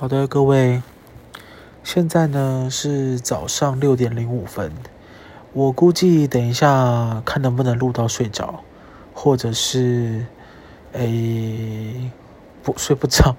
[0.00, 0.80] 好的，各位，
[1.84, 4.72] 现在呢是早上六点零五分。
[5.52, 8.64] 我估计等一下看能不能录到睡着，
[9.12, 10.24] 或者是，
[10.92, 12.10] 诶，
[12.62, 13.36] 不睡不着，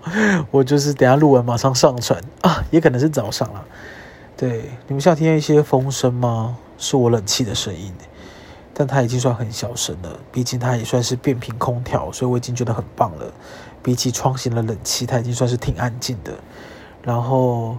[0.51, 3.65] 我就是等下录完马上上传 啊，也可能是早上了。
[4.37, 6.59] 对，你们想听一些风声吗？
[6.77, 7.91] 是我冷气的声音，
[8.71, 13.33] 但它已经算很小声了，毕竟它也算是变频空调，所以我已经觉得很棒了。
[13.83, 16.31] 比起窗型的冷气，它已经算是挺安静的。
[17.03, 17.77] 然后，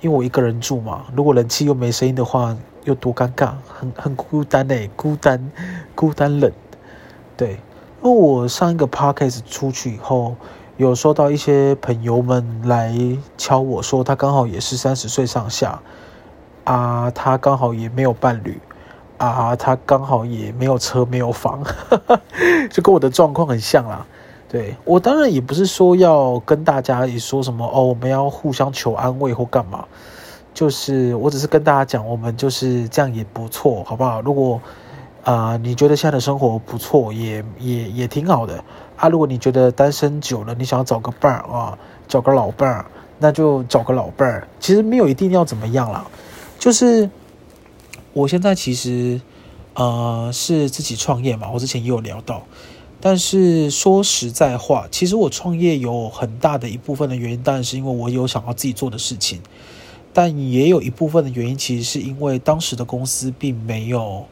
[0.00, 5.50] 因为我一个人住嘛，如果冷气又没声音的话，又多尴尬，很很孤单哎，孤单，
[5.94, 6.52] 孤单冷。
[7.36, 7.60] 对，
[8.02, 10.36] 因为我上一个 podcast 出去以后，
[10.78, 12.94] 有收到一些朋友们来
[13.38, 15.80] 敲我说，他刚好也是三十岁上下，
[16.64, 18.60] 啊，他刚好也没有伴侣，
[19.18, 21.62] 啊，他刚好也没有车没有房，
[22.70, 24.06] 就跟我的状况很像啦。
[24.48, 29.84] 对，我当然也不是说要跟大家也说什么哦，我们要互相求安慰或干嘛，
[30.54, 34.20] 就是我只是跟大家讲，我们就是这样也不错，好不好？
[34.20, 34.60] 如果
[35.24, 38.62] 啊、你觉得现在的生活不错，也也也挺好的
[38.96, 39.08] 啊。
[39.08, 42.86] 如果你觉得单身久了，你想要找个伴儿啊，找个老伴儿，
[43.18, 44.46] 那就找个老伴儿。
[44.60, 46.06] 其实没有一定要怎么样啦，
[46.60, 47.10] 就是
[48.12, 49.20] 我现在其实
[49.74, 52.42] 呃是自己创业嘛，我之前也有聊到。
[53.08, 59.40] 但是说实在话，其实我创业有很大的一部分的原因，当然是因为我有想要自己做的事情，
[60.12, 64.26] 但也有一部分的原因，其实是因为当时的公司并没有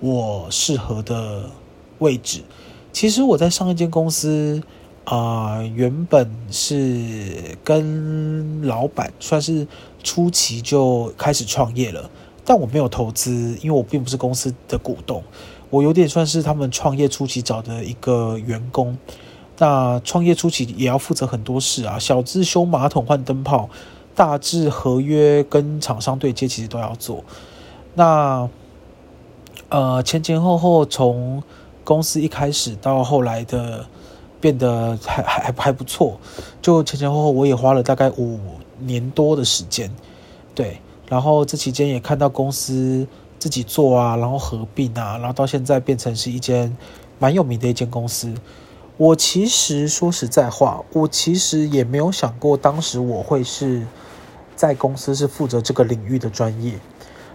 [0.00, 1.50] 我适合的
[1.98, 2.40] 位置。
[2.94, 4.62] 其实我在上一间公司
[5.04, 9.68] 啊、原本是跟老板算是
[10.02, 12.10] 初期就开始创业了，
[12.42, 15.22] 但我没有投资，因为我并不是公司的股东。
[15.70, 18.96] 我有点算是他们创业初期找的一个员工，
[19.58, 23.68] 那创业初期也要负责很多事啊，小至修马桶换灯泡，
[24.14, 27.24] 大至合约跟厂商对接，其实都要做。
[27.94, 28.48] 那
[29.68, 31.42] 呃前前后后从
[31.82, 33.84] 公司一开始到后来的
[34.40, 36.20] 变得还还还不错，
[36.62, 38.38] 就前前后后我也花了大概五
[38.78, 39.90] 年多的时间，
[40.54, 40.78] 对，
[41.08, 43.04] 然后这期间也看到公司。
[43.44, 46.74] 自己做啊，然后合并啊，然后到现在变成是一间
[47.18, 48.32] 蛮有名的一间公司。
[48.96, 53.86] 我其实说实在话，我其实也没有想过，当时我会是
[54.56, 56.72] 在公司是负责这个领域的专业。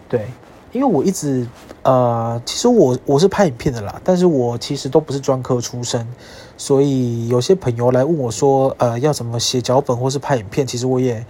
[0.09, 0.25] 对，
[0.71, 1.47] 因为我一直
[1.83, 6.07] 呃，其实我我是拍影片的啦，但是我其实都不是专科出身，
[6.57, 11.23] 所以有些朋友来问我说，呃，要怎么写脚本或是拍影片，其实我也。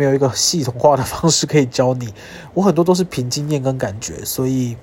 [0.00, 2.14] 没有一个系统化的方式可以教你，
[2.54, 4.74] 我很多都是凭经验跟感觉，所以，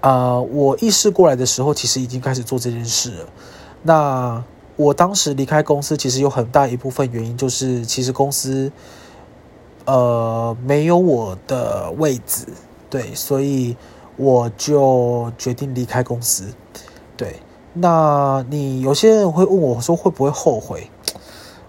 [0.00, 3.26] 啊、呃，我意识过来的时候，其实已经开始做这件事了。
[3.82, 4.42] 那
[4.76, 8.72] 我当时离开公司，其实有很大一部分原因就是，其实公司，
[9.84, 12.46] 呃，没有我的位置，
[12.88, 13.76] 对，所以
[14.16, 16.44] 我就决定离开公司。
[17.14, 17.40] 对，
[17.74, 20.90] 那你有些人会问我说，会不会后悔？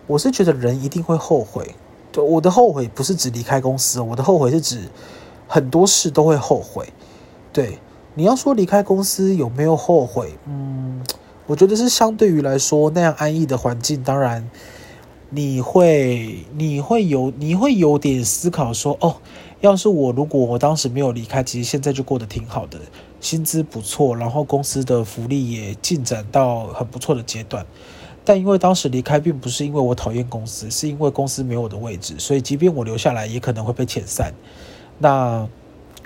[0.08, 1.76] 我是觉得人一定会后悔。
[2.24, 4.90] 我的后悔不是指离开公司，我的后悔是指
[5.48, 6.88] 很多事都会后悔。
[7.54, 7.80] 对，
[8.16, 10.34] 你要说离开公司有没有后悔？
[10.46, 11.02] 嗯，
[11.46, 14.50] 我觉得是相对于来说那样安逸的环境，当然
[15.30, 19.16] 你会你会有你会有点思考说，哦，
[19.62, 22.80] 要是我如果我当时没有离开，其实现在就过得挺好的，
[23.20, 27.66] 薪资不错，然后公司的福利也进展到很不错的阶段。
[28.28, 34.34] 但因为当时离开，并不是因为我讨厌公司，是因为公司没有我的位置，所以即便我留下来，也可能会被遣散。
[35.00, 35.48] 那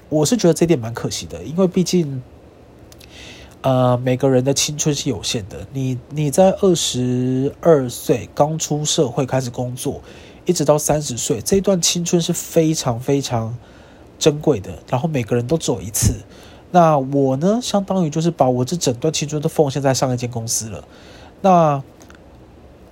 [0.08, 2.22] 我是觉得这点蛮可惜的，因为毕竟，
[3.62, 5.66] 呃，每个人的青春是有限的。
[5.74, 10.02] 你你在二十二岁刚出社会开始工作，
[10.46, 13.58] 一直到三十岁，这段青春是非常非常
[14.20, 14.78] 珍贵的。
[14.92, 16.14] 然后每个人都走一次。
[16.70, 20.84] 那我呢，相当于就是把我这整段青春都奉献在上一间公司了。
[21.42, 21.82] 那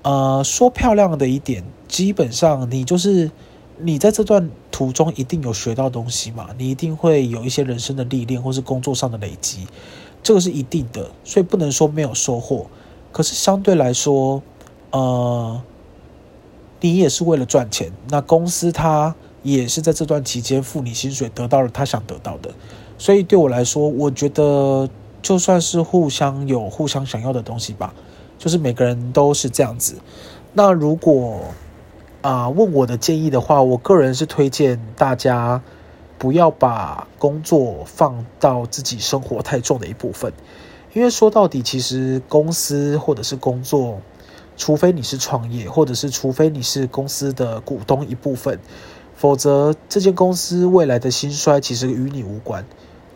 [0.02, 3.30] 呃，说漂亮的一点，基本上你就是
[3.78, 9.68] 你在这段途中一定有学到东西嘛，你一定会有一些人生的历练或是工作上的累积，
[10.24, 12.68] 这个是一定的，所以不能说没有收获。
[13.12, 14.42] 可是相对来说，
[14.92, 15.62] 呃，
[16.80, 19.14] 你也是为了赚钱，那公司它
[19.44, 22.52] 也是在这段期间付你薪水，得到了他想得到的，
[22.98, 24.90] 所以对我来说，我觉得
[25.22, 27.94] 就算是互相有互相想要的东西吧。
[28.40, 29.98] 就是每个人都是这样子。
[30.54, 31.42] 那如果
[32.22, 35.62] 啊、问我的建议的话，我个人是推荐大家
[36.18, 40.34] 不要把工作放到自己生活太重的一部分，
[40.94, 44.02] 因为说到底，其实公司或者是工作
[44.58, 48.60] 除非你是创业，或者是除非你是公司的股东一部分，
[49.16, 52.66] 否则这间公司未来的兴衰其实与你无关，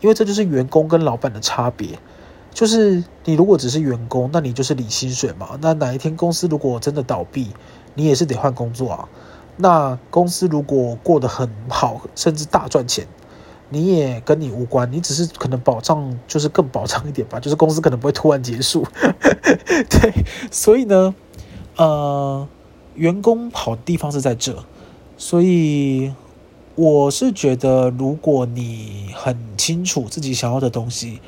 [0.00, 1.98] 因为这就是员工跟老板的差别。
[2.54, 5.58] 就是你如果只是员工，那你就是领薪水嘛。
[5.60, 7.48] 那哪一天公司如果真的倒闭，
[7.94, 9.08] 你也是得换工作啊。
[9.56, 13.06] 那公司如果过得很好，甚至大赚钱，
[13.68, 18.86] 你也跟你无关，你只是可能保障就是更保障一点吧，就是公司可能不会突然结束。
[19.90, 21.14] 对，所以呢，
[21.76, 22.48] 呃，
[22.94, 24.64] 员工好的地方是在这，
[25.16, 26.12] 所以
[26.76, 31.20] 我是觉得，如果你很清楚自己想要的东西，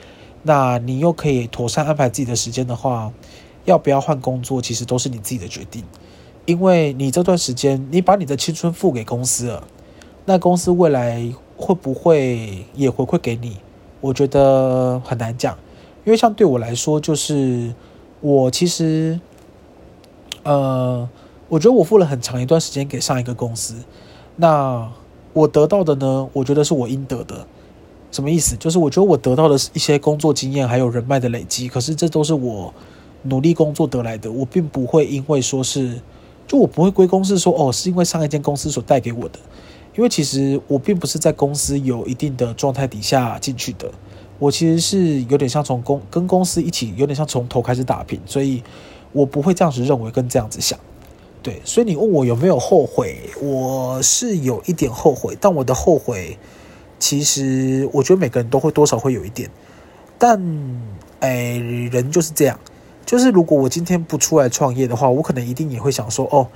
[0.47, 3.13] 那你又可以妥善安排自己的时间的话，
[3.65, 5.83] 要不要换工作，其实都是你自己的决定。
[6.45, 9.65] 因为你这段时间，你把你的青春付给公司了，
[10.25, 11.21] 那公司未来
[11.57, 13.57] 会不会也回馈给你？
[14.01, 15.59] 我觉得很难讲。
[16.05, 17.75] 因为像对我来说，就是
[18.21, 19.19] 我其实，
[20.45, 21.09] 呃，
[21.49, 23.75] 我觉得我付了很长一段时间给上一个公司，
[24.37, 24.89] 那
[25.33, 27.45] 我得到的呢，我觉得是我应得的。
[28.11, 28.57] 什么意思？
[28.57, 32.73] 就是我觉得我得到的一些工作经验，还有人脉的累积，可是这都是我
[33.23, 36.01] 努力工作得来的，我并不会因为说是。
[36.49, 39.39] 就我不会归功是说哦，是因为上一间公司所带给我的，
[39.97, 43.91] 因为其实我并不是在公司有一定的状态底下进去的，
[44.39, 48.63] 我其实是有点像从公跟公司一起，有点像从头开始打拼，所以
[49.11, 50.79] 我不会这样子认为跟这样子想，
[51.43, 56.39] 对，所以你问我有没有后悔，我是有一点后悔，但我的后悔
[56.99, 59.51] 其实我觉得每个人都会多少会有一点，
[60.19, 60.41] 但
[61.21, 61.59] 哎，
[61.91, 62.59] 人就是这样。
[63.05, 66.49] 就是如果我今天不出来创业的话，我可能一定也会想说，哦，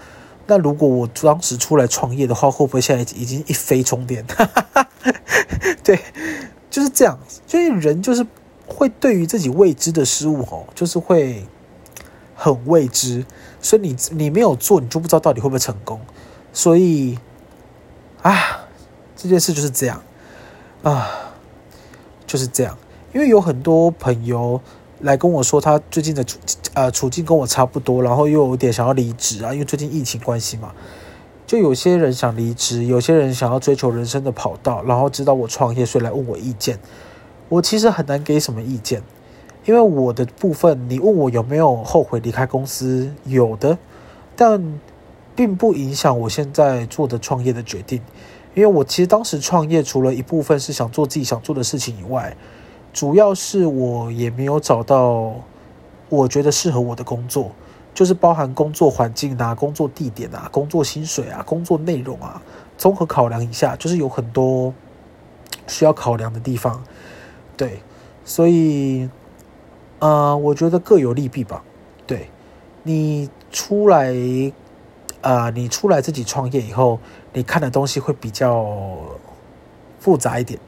[0.46, 4.24] 那如果我当时出来创业的话，会不会现在已经一飞冲天？
[5.84, 6.00] 对，
[6.68, 7.16] 就是这样。
[7.46, 8.26] 所以人就是
[8.66, 11.46] 会对于自己未知的事物，哦，就是会
[12.34, 13.24] 很未知。
[13.60, 16.00] 所以你你没有做，你就不知道到底会不会成功。
[16.52, 17.16] 所以
[18.22, 18.66] 啊，
[19.14, 20.02] 这件事就是这样
[20.82, 21.32] 啊，
[22.26, 22.76] 就是这样。
[23.12, 24.60] 因为有很多朋友。
[25.02, 26.38] 来跟我说，他最近的处
[26.74, 30.74] 呃处境跟我差不多，然后又有点想要离职啊，因为最近疫情关系嘛，
[31.46, 36.78] 就有些人想离职，有些人想要追求人生的跑道，然后知道我创业，所以来问我意见。
[37.48, 39.02] 我其实很难给什么意见，
[39.64, 43.78] 因为我的部分，你问我有没有后悔离开公司，有的，
[44.36, 44.78] 但
[45.34, 48.02] 并不影响我现在做的创业的决定，
[48.60, 52.36] 因为我其实当时创业，除了一部分是想做自己想做的事情以外。
[52.92, 55.32] 主要是我也没有找到
[56.08, 57.52] 我觉得适合我的工作，
[57.94, 62.42] 就是包含工作环境啊、工作地点啊、工作薪水啊、工作内容啊，
[62.76, 64.74] 综合考量一下，就是有很多
[65.66, 66.82] 需要考量的地方。
[67.56, 67.80] 对，
[68.24, 69.08] 所以，
[70.00, 71.62] 呃，我觉得各有利弊吧。
[72.06, 72.28] 对，
[72.82, 74.12] 你出来，
[75.20, 76.98] 呃，你出来自己创业以后，
[77.32, 78.66] 你看的东西会比较
[79.98, 80.58] 复杂一点。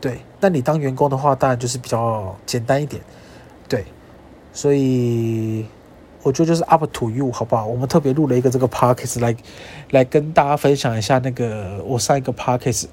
[0.00, 3.02] 对，那你当员工的话，当然就是比较简单一点。
[3.68, 3.84] 对，
[4.52, 5.66] 所以
[6.22, 7.66] 我觉得就是 up to you，好不好？
[7.66, 9.34] 我们特别录了一个这个 podcast 来
[9.90, 12.86] 来跟大家分享一下那个我上一个 podcast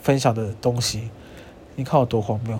[0.00, 1.10] 分享的东西。
[1.76, 2.58] 你看我多荒谬，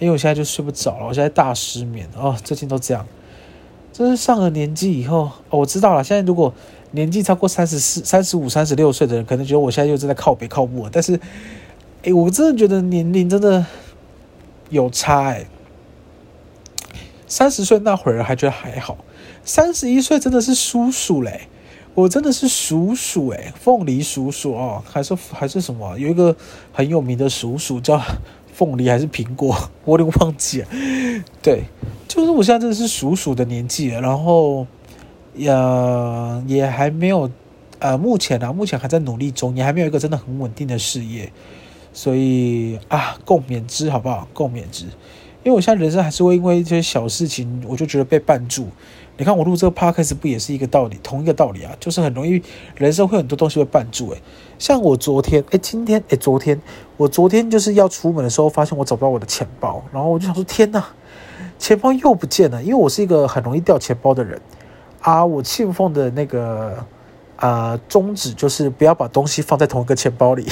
[0.00, 3.06] 因为我现在就睡不着了，我现在大失眠哦，最近都这样。
[3.92, 6.02] 这是上了年纪以后，哦，我知道了。
[6.02, 6.52] 现在如果
[6.92, 11.18] 年纪超过三十四、三十五、三十六岁的人，可能觉得我现在又正在靠北靠北，但是。
[12.02, 13.66] 哎，我真的觉得年龄真的
[14.70, 15.44] 有差哎。
[17.28, 18.96] 三十岁那会儿还觉得还好，
[19.44, 21.42] 三十一岁真的是叔叔嘞！
[21.94, 25.98] 我真的是叔叔哎，凤梨叔叔哦，还是还是什么？
[25.98, 26.34] 有一个
[26.72, 28.00] 很有名的叔叔叫
[28.54, 29.54] 凤梨还是苹果？
[29.84, 30.68] 我有点忘记了。
[31.42, 31.64] 对，
[32.08, 34.66] 就是我现在真的是叔叔的年纪了，然后
[35.44, 37.30] 也也还没有
[37.78, 41.32] 呃，目前啊，目前还在努力中，也还没有一个真的很稳定的事业。
[41.92, 44.28] 所以啊，共勉之好不好？
[44.32, 44.84] 共勉之，
[45.42, 48.68] 因为我现在人生还是会因为一些小事情，我就觉得被绊住。
[49.16, 52.40] 你看我录这个 podcast 不也是一个道理，同一个道理啊，就是很容易
[52.76, 54.10] 人生会很多东西会绊住。
[54.10, 54.22] 诶，
[54.58, 56.60] 像我昨天，诶，今天，诶，昨天，
[56.96, 60.86] 我昨天就是要出门的时候，发现我找不到我的钱包，然后我就想说，天哪，
[61.58, 62.62] 钱包又不见了。
[62.62, 64.40] 因为我是一个很容易掉钱包的人
[65.00, 66.84] 啊，我信奉的那个
[67.36, 70.44] 呃宗旨就是不要把东西放在同一个钱包里。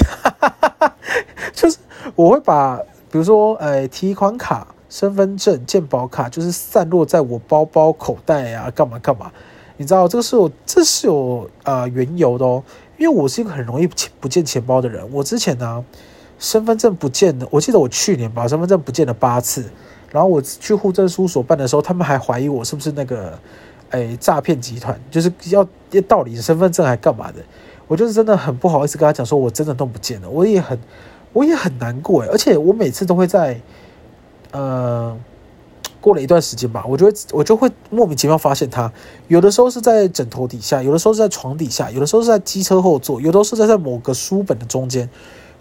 [1.52, 1.78] 就是
[2.14, 2.76] 我会把，
[3.10, 9.30] 比如说，呃，提款卡、身份证、健保卡，就是散落在我包包、口袋啊，干嘛干嘛。
[9.76, 12.62] 你知道这个是有，这是有啊、呃、缘由的哦。
[12.96, 13.88] 因为我是一个很容易
[14.18, 15.06] 不见钱包的人。
[15.12, 15.84] 我之前呢，
[16.38, 19.64] 身份证不见了，我记得我去年把身份证不见了八次。
[20.10, 23.38] 然后我去户政事务所办的时候，他们还怀疑我是不是那个
[23.90, 27.38] 哎诈骗集团，就是要要盗领身份证还干嘛的？
[27.86, 30.78] 我就是真的很不好意思跟他讲说，我真的弄不见了，我也很
[31.32, 33.60] 我也很难过诶，而且我每次都会在
[34.52, 35.16] 呃。
[36.00, 38.90] 过了一段时间吧，我就会我就会莫名其妙发现它，
[39.26, 45.10] 有的时候是在枕头底下，有的时候是在床底下，有的时候是在机车后座，有的时候是在在某个书本的中间。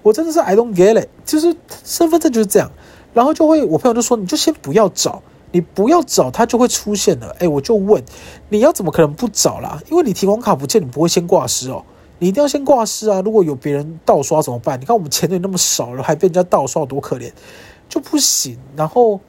[0.03, 2.71] 我真的是 I don't get it，就是身份证就是这样。
[3.15, 7.35] 然后就会我朋友就说，你就先不要找，你不要找，它就会出现了。
[7.39, 8.03] 诶，我就问
[8.49, 9.81] 你要怎么可能不找啦？
[9.89, 11.83] 因为你提款卡不见，你不会先挂失哦，
[12.19, 13.21] 你一定要先挂失啊。
[13.21, 14.79] 如果有别人盗刷怎么办？
[14.79, 17.31] 你看我们钱都那么少了，还被人家盗刷，多可怜，
[17.87, 18.57] 就不行。
[18.75, 19.19] 然后。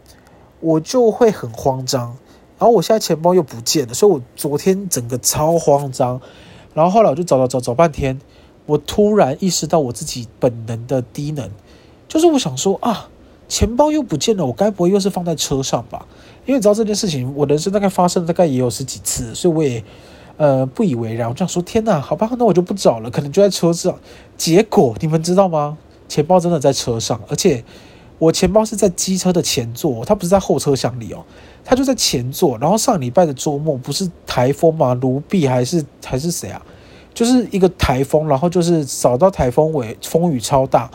[0.60, 2.16] 我就会很慌张，
[2.58, 6.20] 然后我现在钱包又不见了，所以我昨天整个超慌张，
[6.74, 8.20] 然后后来我就找找找找半天，
[8.66, 11.48] 我突然意识到我自己本能的低能，
[12.08, 13.08] 就是我想说啊，
[13.48, 16.06] 钱包又不见了，我该不会又是放在车上吧？
[16.46, 19.82] 因为你知道这件事情，我人生大概发生大概也有十几次，所以我也
[20.36, 21.28] 呃不以为然。
[21.28, 23.98] 我就想说，天哪，好吧，那我就不找了，可能就在车上。
[24.36, 25.78] 结果你们知道吗？
[26.08, 27.64] 钱包真的在车上，而且。
[28.20, 31.24] 我钱包是在机车的前座，它不是在后车厢里哦，
[31.64, 32.58] 它就在前座。
[32.58, 34.92] 然后上礼拜的周末不是台风吗？
[34.94, 36.60] 卢碧还是还是谁啊？
[37.14, 40.90] 就是一个台风，然后就是扫到台风尾，风雨超大。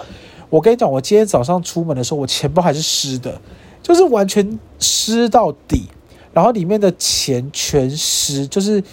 [0.54, 3.42] 我跟你讲，我今天早上出门的时候，我钱包还是湿的，
[3.82, 5.88] 就是完全湿到底，
[6.32, 8.84] 然后里面的钱全湿，就是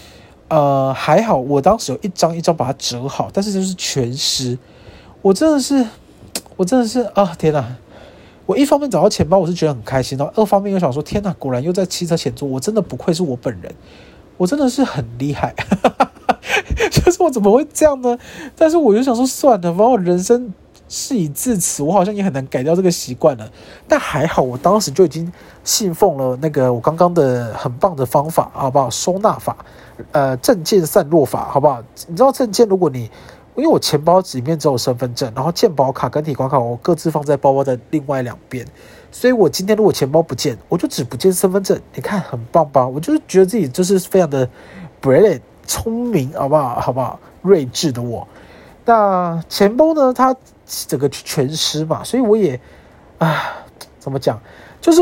[0.48, 4.56] 呃还好，我当时有一张一张把它折好，但是就是全湿。
[5.20, 5.86] 我真的是，
[6.56, 7.76] 我真的是啊，天哪！
[8.46, 13.70] 我一方面找到钱包，我是觉得很开心，然后二方面又想说，天呐，果然又在汽车前座，我真的不愧是我本人，
[14.38, 15.54] 我真的是很厉害，
[16.90, 18.18] 就是我怎么会这样呢？
[18.56, 20.54] 但是我又想说，算了，反正我人生
[20.90, 23.48] 事已至此，我好像也很难改掉这个习惯了。
[23.86, 25.32] 但还好，我当时就已经
[25.62, 28.90] 信奉了那个我刚刚的很棒的方法，好不好？
[28.90, 29.56] 收纳法，
[30.10, 31.80] 呃，证件散落法，好不好？
[32.08, 33.08] 你知道证件，如果你
[33.54, 38.66] 因为我钱包里面只有身份证，然后健保卡跟提款卡我各自放在包包的另外两边，
[39.12, 41.80] 所以我今天如果钱包不见，我就只不见身份证。
[41.94, 42.84] 你看很棒吧？
[42.84, 44.48] 我就是觉得自己就是非常的
[45.00, 46.80] brilliant 聪明，好不好？
[46.80, 47.20] 好不好？
[47.42, 48.26] 睿智的我。
[48.84, 50.12] 那钱包呢？
[50.12, 50.34] 它
[50.64, 52.60] 整个全湿嘛，所以我也
[53.18, 53.64] 啊，
[53.98, 54.40] 怎么讲？
[54.80, 55.00] 就是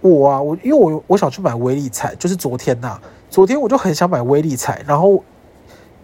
[0.00, 5.22] 我啊，我因为我我想去买威力彩，就是昨天呐、昨天我就很想买威力彩，然后。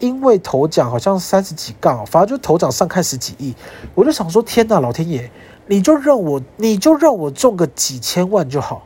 [0.00, 3.54] 因为头奖好像三十几杠，反正就头奖上看十几亿，
[3.95, 5.31] 我就想说天呐，老天爷，
[5.69, 8.83] 你就让我，你就让我中个几千万就好。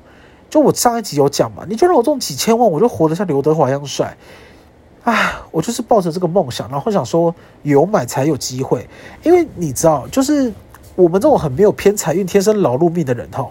[0.50, 4.18] 就我上一集有讲嘛，你就让我中几千万，我就活得像刘德华一样帅。
[5.10, 8.86] 啊，我就是抱着这个梦想，然后想说有买才有机会，
[9.22, 10.52] 因为你知道，就是
[10.94, 13.48] 我们这种很没有偏财运、天生劳碌命的人哈。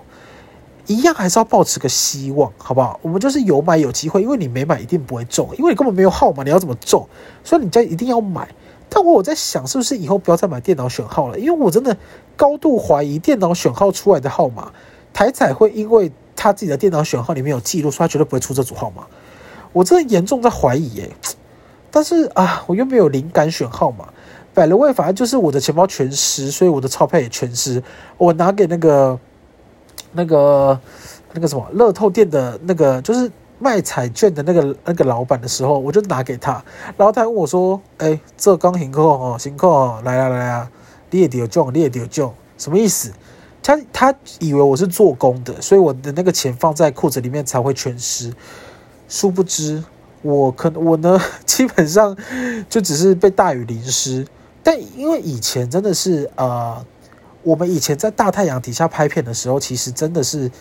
[0.85, 2.97] 一样还是要抱持个希望，好不好？
[3.01, 7.05] 我们就是有买有机会，因为你没买一定不会中，因为你根本没有号码，你要怎么中？
[7.43, 8.47] 所以你家一定要买。
[8.87, 11.37] 但我在想，是不是以后不要再买电脑选号了？
[11.37, 11.97] 因为我真的
[12.37, 14.71] 高度怀疑电脑选号出来的号码，
[15.11, 19.07] 台彩会因为他自己的电脑选号里面有记录，说他绝对不会出这组号码。
[19.73, 21.11] 我真的严重在怀疑耶。
[21.91, 24.07] 但是啊，我又没有灵感选号码，
[24.53, 27.81] 摆了位，反而就是我的钱包全湿，所以我的钞票也全湿。
[28.17, 29.19] 我拿给那个。
[30.13, 30.79] 那个
[31.33, 33.29] 那个什么乐透店的那个就是
[33.59, 36.63] 卖彩券的那个那个老板的时候，我就拿给他，
[36.95, 40.71] 然后他问我说：“哎，这刚行扣哦，行扣哦，来啊来啊，
[41.11, 43.11] 你也得有中，你也得有中，什么意思？”
[43.61, 48.33] 他他以为我是做工的，所以我的那个钱放在裤子里面才会全湿。
[49.09, 49.83] 殊不知，
[50.27, 52.15] 我可能我呢， 基本上
[52.69, 54.27] 就只是被大雨淋湿。
[54.61, 56.29] 但因为以前真的是。
[56.35, 56.85] 呃
[57.43, 60.51] 我们以前在大太阳底下拍片的时候，其实真的是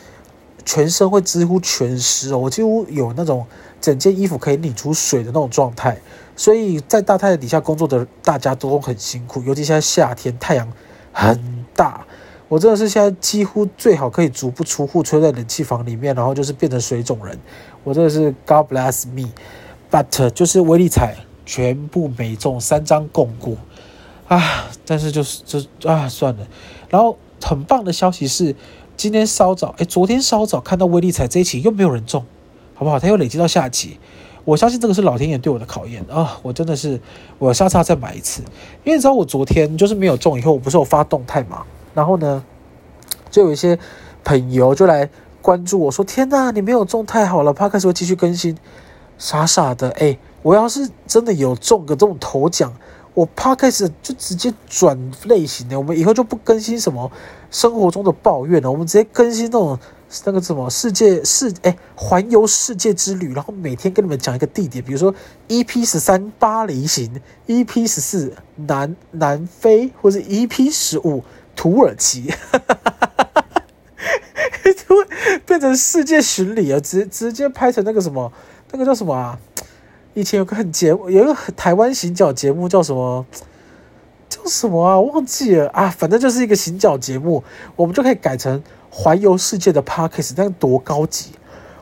[0.65, 3.45] 全身会几乎全湿哦，我几乎有那种
[3.81, 5.99] 整件衣服可以拧出水的那种状态。
[6.37, 10.71] 所以在大太阳底下工作的大家都很辛苦，尤其现在夏天太阳
[11.13, 12.07] 很大，
[12.47, 17.37] 我真的是现在几乎最好可以足不出户，吹在冷气房里面，然后就是变成水肿人。
[17.87, 21.15] 我真的是 God bless me，but 就是威力彩
[21.45, 23.57] 全部没中，三张摃过。
[24.27, 26.45] 啊，但是就是就啊，算了。
[26.91, 28.57] 然后很棒的消息是，
[28.97, 32.25] 今天稍早，哎，昨天稍早看到威力彩这一期又没有人中，
[32.75, 32.99] 好不好？
[32.99, 34.01] 它又累积到下期，
[34.45, 36.41] 我相信这个是老天爷对我的考验啊！
[36.43, 37.01] 我真的是，
[37.39, 38.43] 我下次要再买一次，
[38.83, 41.63] 因为你知道我昨天就是没有中，以后我不是有发动态嘛，
[41.95, 42.45] 然后呢，
[43.31, 43.79] 就有一些
[44.25, 45.09] 朋友就来
[45.47, 48.59] 关注我说：“天呐，你没有中，太好了，Podcast 会继续更新。”
[49.17, 52.75] 傻傻的，哎，我要是真的有中个这种头奖。
[53.15, 57.09] 我 Podcast 就直接转类型的，我们以后就不更新什么
[57.49, 59.79] 生活中的抱怨了，我们直接更新那种
[60.25, 65.15] 那个什么世界世哎环游世界之旅，然后每天跟你们讲一个地点，比如说
[65.47, 71.23] EP 十三巴黎行，EP 十四南南非，或者 EP 十五
[71.55, 73.26] 土耳其，哈哈哈哈，
[74.75, 75.07] 就 会
[75.47, 78.33] 变成世界巡礼啊，直直接拍成那个什么，
[78.73, 79.39] 那个叫什么啊？
[80.15, 83.27] 以前有个很节，有一个台湾行脚节目叫什么？
[84.29, 85.01] 叫什么啊？
[85.01, 85.89] 忘记了啊！
[85.89, 87.45] 反正就是一个行脚节目，
[87.77, 91.33] 我们就可以改成环游世界的 p a r k e s 那多高级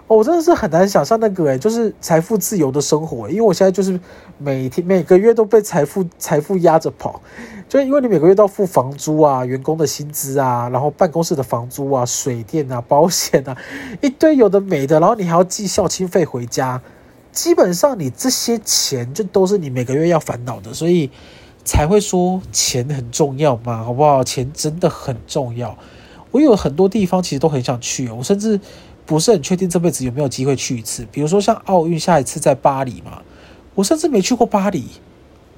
[0.06, 0.18] 哦！
[0.18, 3.98] 我真的是很难想象那个诶，就是财富自由的生活，因为我现在就是
[4.38, 7.20] 每天每个月都被财富财富压着跑，
[7.68, 13.56] 就因为你每个月都要付房租啊、员工的薪资啊，然后办公室的房租啊、水电啊、保险啊，
[14.02, 16.82] 一堆有的没的，然后你还要寄孝亲费回家。
[17.32, 21.10] 基本上，你这些钱就都是你每个月要烦恼的，所以
[21.64, 24.22] 才会说钱很重要嘛，好不好？
[24.22, 25.76] 钱真的很重要。
[26.30, 28.60] 我有很多地方其实都很想去，我甚至
[29.06, 31.06] 不是很确定这辈子有没有机会去一次。
[31.10, 33.22] 比如说像奥运下一次在巴黎嘛，
[33.74, 34.84] 我甚至没去过巴黎。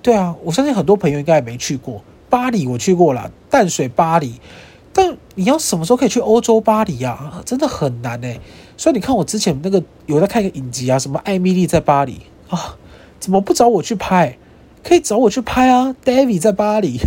[0.02, 4.40] 对啊，我相信很多朋友应该也没去过巴黎，我去过了淡水巴黎。
[4.92, 7.42] 但你要什么时候可以去欧洲巴黎啊？
[7.44, 8.38] 真的很难哎。
[8.76, 12.76] 所以你看，我之前那个有在看一个影集啊，什么艾米丽在巴黎啊，
[13.18, 14.38] 怎么不找我去拍？
[14.84, 17.00] 可以找我去拍啊，David 在巴黎。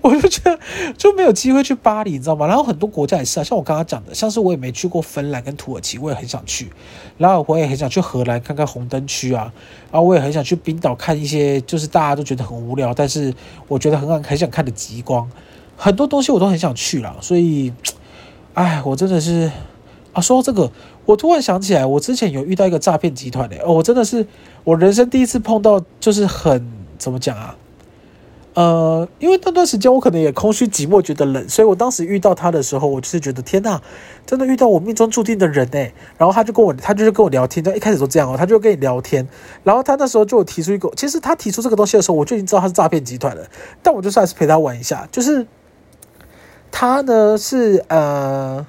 [0.00, 0.58] 我就觉得
[0.96, 2.46] 就没有机会去巴黎，你知道吗？
[2.46, 6.70] 然后很多国家也是啊，像我刚刚讲的，像是我也没去过芬兰跟土耳其，我也很想去。
[7.18, 9.52] 然后我也很想去荷兰看看红灯区啊，
[9.90, 13.32] 然后我也很想去冰岛看一些就是大家都觉得很无聊，但是
[13.68, 15.30] 我觉得很很想看的极光。
[15.76, 17.72] 很多东西我都很想去了，所以，
[18.54, 19.50] 哎，我真的是
[20.12, 20.70] 啊，说到这个，
[21.04, 24.26] 我突然想起来，我之前有遇到一个诈骗集团的哦，我真的是
[24.62, 26.64] 我人生第一次碰到，就是很
[26.96, 27.56] 怎么讲啊？
[28.54, 33.80] 呃，因为那段时间我可能也空虚寂寞，觉得冷，所以我当时遇到他的时候，我就是觉得天呐，
[34.24, 35.92] 真的遇到我命中注定的人哎。
[36.16, 39.26] 然后他就跟我，他就是跟我聊天，就一开始都这样哦，他就跟你聊天。
[39.64, 43.44] 然后他那时候就提出一个，其实他提出这个东西的时候，我就已经知道他是诈骗集团了，
[43.82, 45.08] 但我就算是陪他玩一下。
[45.10, 45.44] 就是
[46.70, 48.64] 他呢是呃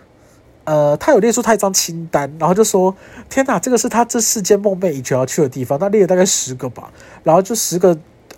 [0.64, 2.96] 呃，他有列出他一张清单，然后就说
[3.30, 6.92] 天呐，这个是他这世间梦寐以求要去的地方，他列了大概十个吧，
[7.24, 7.96] 然后就十个。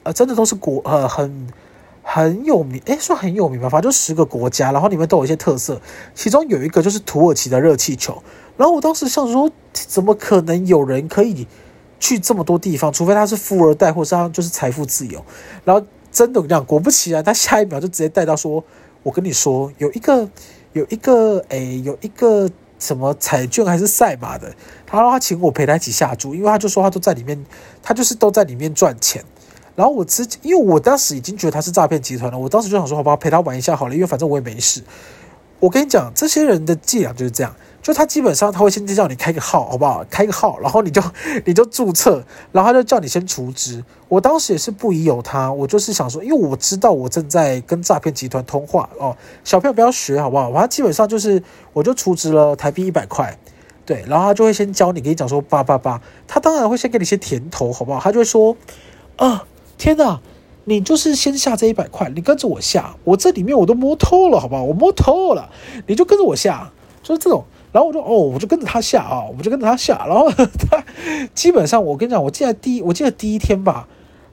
[0.07, 1.47] 呃，真的都是国呃很
[2.01, 5.81] 很有名，诶，说很有名吧，反正就十个国家，然后里面都有一些特色，
[6.15, 8.23] 其中有一个就是土耳其的热气球。
[8.55, 11.45] 然后我当时想说，怎么可能有人可以
[11.99, 12.93] 去这么多地方？
[12.93, 15.21] 除非他是富二代，或者他就是财富自由。
[15.65, 18.63] 然后真的这样，果不其然，他下一秒就直接带到说
[19.03, 20.29] ：“我跟你说，有一个
[20.71, 27.45] 有一个诶，有一个什么彩券还是赛马的，他说他请我陪他一起下注，因为他就说他都在里面，
[27.83, 29.21] 他就是都在里面赚钱。”
[29.77, 34.81] 然后我直接，因为我当时已经觉得他是诈骗集团了，我当时就想说，好吧，陪他玩一下好了，因为反正我也没事。
[35.59, 40.03] 我跟你讲，这些人的伎俩就是这样，就他基本上他会先叫你开个号，好不好？
[40.09, 40.99] 开个号，然后你就
[41.45, 43.83] 你就注册，然后他就叫你先储值。
[44.07, 50.51] 我当时也是不疑有他，我就是想说，因为我知道我正在跟诈骗集团通话哦，小朋友不要学好不好？
[50.51, 53.37] 他基本上就是，我就储值了台币一百块，
[53.85, 57.99] 对，然后他就会先教你，跟你讲说八八八，他当然会先给你一些甜头，好不好？
[57.99, 58.57] 他就会说，
[59.17, 59.45] 啊。
[59.77, 60.19] 天呐，
[60.65, 64.63] 你就是先下这一百块，你跟着我下，我这里面我都摸透了，好不好？
[64.63, 65.49] 我摸透了，
[65.87, 66.71] 你就跟着我下，
[67.03, 67.43] 就是这种。
[67.73, 70.05] 然后我就哦，我就跟着他下啊，我就跟着他下。
[70.07, 70.83] 然后 他
[71.35, 73.87] 基本上，我跟你讲，我记得第一，我记得第一天吧，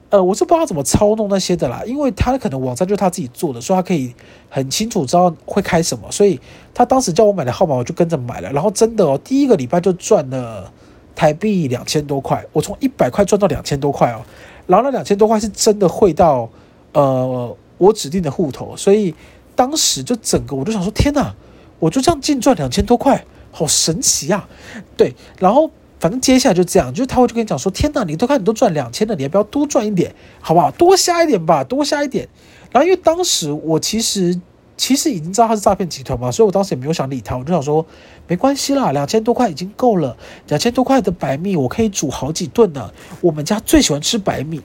[0.09, 4.15] 呃，我是不知道怎么操弄那些的啦，因为他可能网站就是他自己做的，所以他可以
[4.49, 6.39] 很清楚知道会开什么，所以
[6.73, 8.51] 他当时叫我买的号码，我就跟着买了。
[8.51, 10.71] 然后真的哦，第一个礼拜就赚了
[11.13, 14.21] 台币两千多块，我从一百块赚到两千多块哦。
[14.67, 16.49] 然后那两千多块是真的汇到，
[16.93, 19.13] 呃，我指定的户头，所以
[19.55, 21.33] 当时就整个我就想说，天哪，
[21.79, 24.47] 我就这样净赚两千多块，好神奇啊！
[24.97, 30.71] 对，然后反正接下来就这样，就是他会就跟你讲说，天哪，你都看你都赚两千了，你要不要多赚一点，好不好？
[30.71, 32.27] 多下一点吧，多下一点。
[32.71, 34.39] 然后因为当时我其实。
[34.77, 37.85] 其实已经知道他是诈骗集团嘛，所以我当时也没有想理他，我就想说
[38.27, 42.91] 没关系啦，两千多块已经够了，两千多块的白米我可以煮好几顿呢。
[43.21, 44.61] 我们家最喜欢吃白米，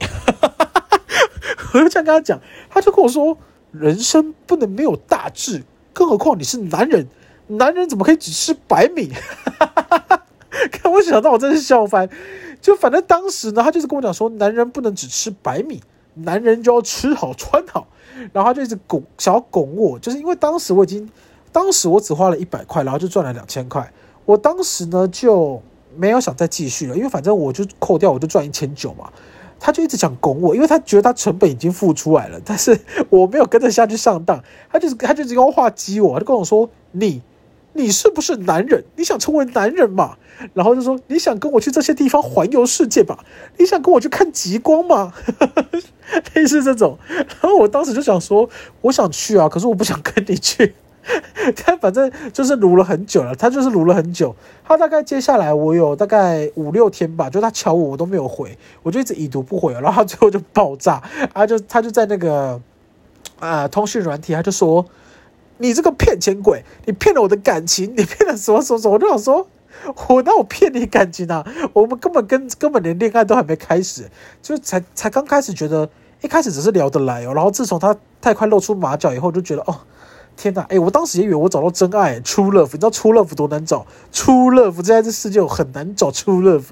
[1.73, 3.39] 我就这样跟他讲，他就跟我说，
[3.71, 7.09] 人生不能没有大志，更何况你是男人，
[7.47, 9.13] 男人怎么可以只吃白米？
[10.73, 12.11] 看我想到我真是笑翻，
[12.61, 15.81] 就反正当时呢，他就是跟我讲说，男人不能只吃白米，
[16.15, 17.87] 男人就要吃好穿好。
[18.33, 21.09] 然后他就一直拱，想要拱我，就是因为当时我已经，
[21.53, 23.93] 当时我只花了一百块，然后就赚了两千块。
[24.25, 25.61] 我当时呢就
[25.97, 29.11] 没有想再继续了，因为反正我就扣掉，我就赚一千九嘛。
[29.63, 32.81] 他就一直想拱我，因为他觉得他成本已经付出来了，但是
[33.11, 37.21] 我没有跟着下去上当，他就是他就是用话激我，他就跟我说：“你
[37.73, 38.85] 你是不是男人？
[38.97, 40.17] 你想成为男人嘛？”
[40.55, 43.25] 然后就说：“你想跟我去这些地方环游世界吧？
[43.59, 45.13] 你想跟我去看极光吗？”
[46.35, 48.49] 类似这种，然后我当时就想说
[48.83, 50.75] ：“我想去啊，可是我不想跟你去。
[51.57, 54.35] ”他反正就是撸了很久了，他就是撸了很久。
[54.65, 61.03] 他大概接下来我有大概五六天吧，就他敲我，我都没有回，我就一直已读不回，然后他最后就爆炸，
[61.33, 62.61] 他就他就在那个
[63.39, 64.85] 啊、通讯软体，他就说
[65.61, 69.47] ：“你这个骗钱鬼，你骗了我的感情，你骗了什么什么什么。”我就想说
[70.09, 71.47] ：“我那我骗你感情啊？
[71.73, 74.11] 我们根本跟根本连恋爱都还没开始，
[74.43, 75.89] 就才才刚开始，觉得
[76.23, 79.77] 一开始只是聊得来哦，然后自从他太快露出马脚以后，就觉得哦。”
[80.37, 86.65] 天呐，哎，我当时也以为我找到真爱，true love，你知道 true love 多难找？true love 在这世界很难找 true love，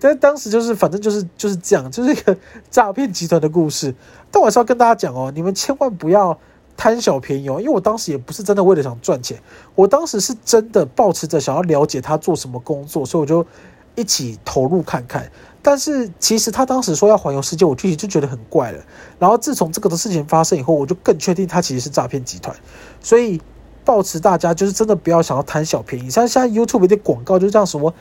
[0.00, 2.36] 但当时就是反正就是就是这样，就是一个
[2.70, 3.94] 诈骗集团的故事。
[4.32, 6.36] 但我还是要跟大家讲哦，你们千万不要
[6.76, 9.40] 贪小便宜哦，因为我当时也不是真的为了想赚钱，
[9.74, 13.46] 我当时是真的抱持着想要了解他做什么工作，所以我就
[13.94, 15.30] 一起投入看看。
[15.62, 18.84] 但是其实他当时说要环游世界，我具体就觉得很怪了。
[19.18, 22.54] 然后自从这个的事情发生以后，我就更确定他其实是诈骗集团。
[23.00, 23.40] 所以，
[23.82, 26.10] 抱持大家就是真的不要想要贪小便宜。
[26.10, 27.94] 像现在 YouTube 有点广告就这样说：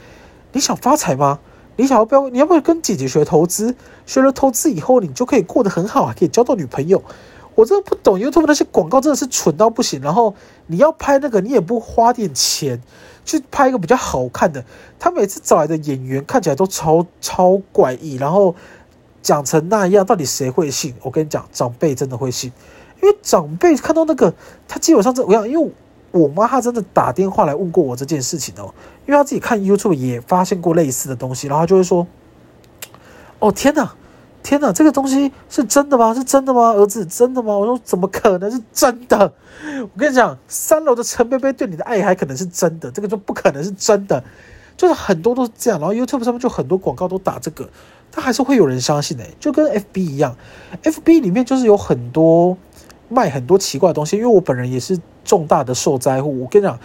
[0.52, 1.40] 你想发财吗？
[1.78, 2.30] 你想要不要？
[2.30, 3.76] 你要不要跟姐姐学投资？
[4.06, 7.02] 学了投资以后，你就可以过得很好，还可以交到女朋友。
[7.56, 10.02] 我真的不懂 YouTube 那些广告真的是蠢到不行。
[10.02, 10.36] 然后
[10.68, 12.82] 你要拍那个，你也不花点钱。
[13.26, 14.66] 去拍一个比较好看的，
[15.00, 18.54] 他每次找来的演员看起来都超超怪异，然后
[19.22, 20.94] 讲成那样，到底谁会信？
[21.02, 22.52] 我跟你讲，长辈真的会信，
[23.02, 24.34] 因为长辈看到那个，
[24.68, 25.72] 他基本上这我想，因为
[26.12, 28.76] 我妈她真的打电话来问过我这件事情哦，
[29.08, 32.06] 因为她自己看 YouTube 也发现过类似的东西，然后她就会说
[33.40, 33.96] ：“哦天哪！”
[34.44, 36.14] 天哪，这个东西是真的吗？
[36.14, 36.74] 是真的吗？
[36.74, 37.58] 儿子，真的吗？
[37.58, 39.34] 我说怎么可能是真的？
[39.82, 44.24] 我跟你讲，三楼的陈贝贝对你的爱还可能是真的，这个就不可能是真的。
[44.76, 47.70] 就是很多都是这样，然后 YouTube 上面就很多广告都打这个，
[48.12, 50.36] 他还是会有人相信的，就跟 FB 一样
[50.84, 52.58] ，FB 里面就是有很多
[53.08, 54.18] 卖很多奇怪的东西。
[54.18, 56.78] 因为我本人也是重大的受灾户，我跟你讲，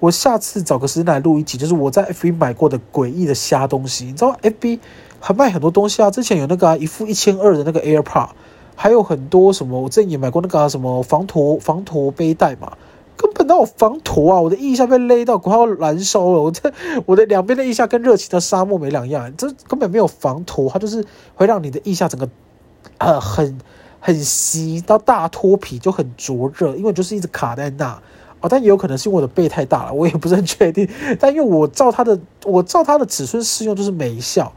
[0.00, 4.80] 我下次找个时间来录一集，就是我在 FB 买过的诡异的瞎东西，你知道 FB。
[5.26, 6.10] 还卖很多东西啊！
[6.10, 8.28] 之前有那个、一副一千二的那个 AirPod，
[8.76, 12.76] 还有很多什么，我之前也买过那个、什么防驼防驼背带嘛，
[13.16, 14.40] 根本都有防驼啊！
[14.42, 16.70] 我的腋下被勒到快要燃烧了，我这
[17.06, 21.02] 我的两边的腋下跟热情的沙漠没两样，这根本没有防驼，它就是
[21.34, 22.28] 会让你的腋下整个
[22.98, 23.58] 呃很
[24.00, 28.02] 很稀到大脱皮，就很灼热，因为就是一直卡在那
[28.48, 30.88] 但也有可能是因为我的背太大了，我也不是很确定。
[31.18, 34.52] 但因为我照它的我照它的尺寸试用，就是没效。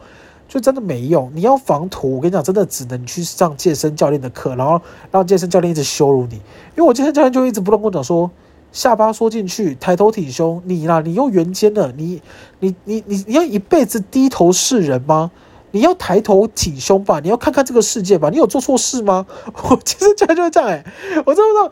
[0.50, 4.80] 就真的没用，你要防驼，我跟你讲，真的只能去上健身教练的课，然后
[5.12, 6.36] 让健身教练一直羞辱你。
[6.36, 8.32] 因为我健身教练就一直不断跟我讲说，
[8.72, 12.22] 下巴缩进去，抬头挺胸，你啦，你用圆肩的，你
[12.62, 15.32] 你你你你要一辈子低头是人吗？
[15.72, 19.26] 你要抬头挺胸吧，你要看看这个世界吧，你有做错事吗？
[19.70, 20.82] 我健身教练就是这样哎、
[21.26, 21.70] 我真不知道。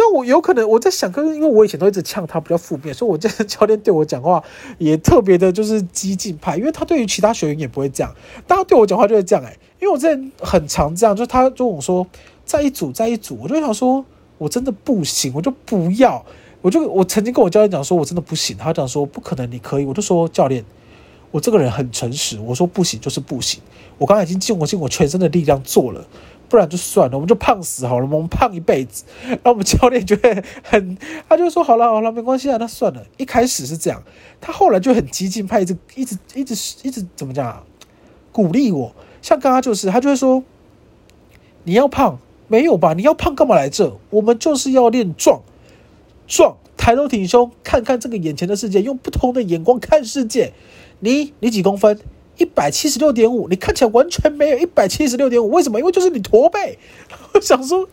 [0.00, 4.40] 但我有可能我在想，可是因为我以前都一直呛他比较负面，所以我这教练对我讲话
[4.78, 6.56] 也特别的，就是激进派。
[6.56, 8.14] 因为他对于其他学员也不会这样，
[8.46, 12.06] 但他对我讲话就会这样哎、因为我之前很常这样，就是他就跟我说
[12.44, 14.04] 在一组在一组，我就想说
[14.38, 16.24] 我真的不行，我就不要。
[16.62, 20.64] 我就我曾经跟我教练讲说我真的不行，他讲说不可能你可以，我就说教练，
[21.32, 23.60] 我这个人很诚实，我说不行就是不行。
[23.96, 26.06] 我刚才已经尽我尽我全身的力量做了。
[26.48, 29.04] 不然就算了，我们就胖死好了，我们胖一辈子。
[29.26, 30.96] 然后我们教练就会很，
[31.28, 33.04] 他就说好了好了，没关系啊，那算了。
[33.16, 34.02] 一开始是这样，
[34.40, 37.62] 他后来就很激进派，一直一直一直一直怎么讲啊？
[38.32, 40.42] 鼓励我，像刚刚就是，他就会说
[41.64, 42.94] 你要胖没有吧？
[42.94, 43.98] 你要胖干嘛来这？
[44.10, 45.42] 我们就是要练壮
[46.26, 50.52] 壮，抬头挺胸，看看这个眼前的世界，用不同的眼光看世界。
[51.00, 51.98] 你你几公分？
[52.38, 55.78] 一百七十六点五，你看起来完全没有一百七十六点五，为什么？
[55.78, 56.78] 因为就是你驼背。
[57.34, 57.86] 我想说，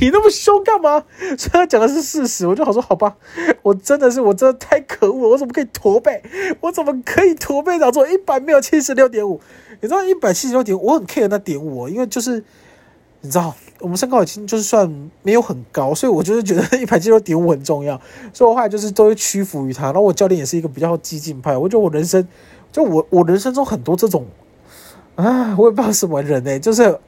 [0.00, 1.04] 你那么凶干嘛？
[1.38, 3.16] 所以他讲的是事实，我就好说好吧。
[3.62, 6.22] 我真的是，我真的太可恶了，我怎么可以驼背？
[6.60, 7.78] 我怎么可以驼背？
[7.78, 9.40] 找错一百没有七十六点五，
[9.80, 12.44] 你知道一百七十六点，我很 care 那点五，因为就是
[13.20, 18.00] 你知道，我们身高已经就是算没有很高，所以我就是觉得 一百七十六点五很重要，
[18.32, 19.84] 所以我后来就是都会屈服于他。
[19.84, 22.26] 然后我教练也是一个比较激进派，我觉得我人生。
[22.74, 24.26] 就我我人生中很多这种
[25.14, 26.98] 啊，我也不知道什么人呢、就是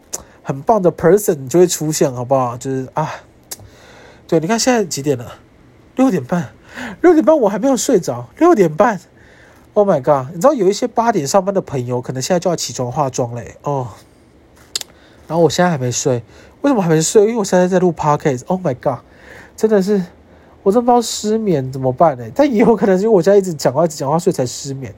[0.44, 2.56] 很棒的 person 就会出现，好不好？
[2.56, 3.10] 就是啊，
[4.28, 5.40] 对，你看现在几点了？
[5.96, 6.50] 六点半，
[7.00, 9.00] 六点半我还没有睡着，六点半
[9.74, 10.32] ，Oh my god！
[10.32, 13.88] 你知道有一些八点上班的朋友，可能现在就要起床化妆嘞，哦，
[15.26, 16.22] 然后我现在还没睡，
[16.60, 17.22] 为什么还没睡？
[17.22, 18.42] 因为我现在在录 podcast。
[18.46, 19.00] Oh my god，
[19.56, 20.00] 真的是，
[20.66, 22.24] 我真不知道失眠怎么办呢？
[22.34, 24.92] 但也有可能是因为我现在一直讲话，一直讲话，所以才失眠。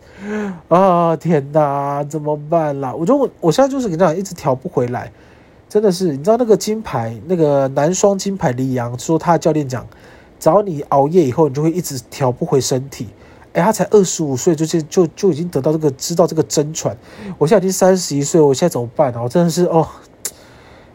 [0.68, 2.94] 啊天哪，怎么办啦？
[2.94, 5.12] 我就我我现在就是跟你讲，一直调不回来，
[5.68, 6.12] 真的是。
[6.12, 9.87] 你知道那个金牌，那个男双金牌李阳说，他的教练讲，
[10.40, 13.09] 只要你熬夜以后，你就会一直调不回身体。
[13.52, 16.96] 哎，他才二十五岁，就就就就已经得到这个知道这个真传。
[17.37, 19.22] 我现在已经三十一岁，我现在怎么办呢？
[19.22, 19.87] 我真的是哦。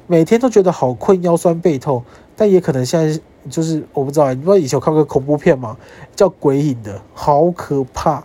[0.08, 2.04] 每天都觉得好困，腰酸背痛，
[2.36, 5.76] 但也可能现在就是我不知道，你不知道以前有看过恐怖片吗？
[6.16, 8.24] 叫《鬼影》的，好可怕。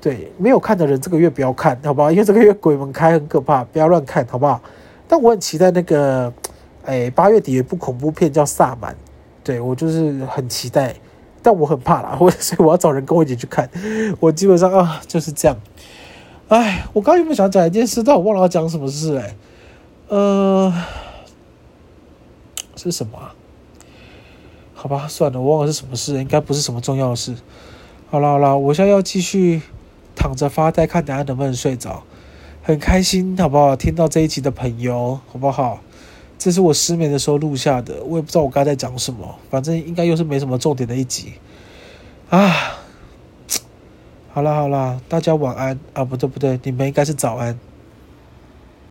[0.00, 2.10] 对，没有看的人这个月不要看，好不好？
[2.10, 4.60] 因为这个月鬼门开，很可怕，不要乱看，好不好？
[5.08, 6.32] 但我很期待那个，
[6.84, 8.92] 哎，八月底有一部恐怖片叫《萨满》，
[9.42, 10.94] 对，我就是很期待，
[11.42, 13.68] 但我很怕啦， 我所以我要找人跟我一起去看。
[14.20, 15.56] 我基本上啊就是这样。
[16.48, 19.36] 哎，我刚刚有没有想讲一件事，但我忘了要讲什么事哎，
[20.08, 20.72] 呃。
[22.76, 23.34] 是什么啊？
[24.80, 27.34] 好吧，算了，我忘了是什么事，应该不是什么重要的事。
[28.10, 29.60] 好了好了，我现在要继续
[30.14, 32.04] 躺着发呆，看等下能不能睡着。
[32.62, 33.74] 很开心，好不好？
[33.74, 35.80] 听到这一集的朋友，好不好？
[36.38, 41.32] 这是我失眠的时候录下的，我也不知道我刚才在讲什么，反正应该又是没什么重点的一集。
[42.30, 42.78] 啊，
[44.32, 46.04] 好了好了，大家晚安啊！
[46.04, 47.58] 不对不对，你们应该是早安。